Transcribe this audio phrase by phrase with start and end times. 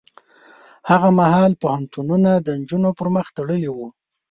[0.89, 3.87] هغه مهال پوهنتونونه د نجونو پر مخ تړلي وو.